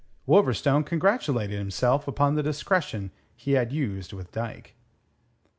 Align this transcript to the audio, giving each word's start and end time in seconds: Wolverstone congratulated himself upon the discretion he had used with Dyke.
Wolverstone 0.27 0.83
congratulated 0.83 1.59
himself 1.59 2.07
upon 2.07 2.33
the 2.33 2.41
discretion 2.41 3.11
he 3.35 3.51
had 3.51 3.71
used 3.71 4.13
with 4.13 4.31
Dyke. 4.31 4.73